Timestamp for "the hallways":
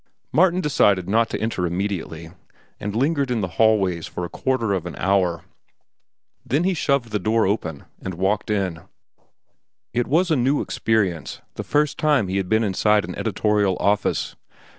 3.41-4.07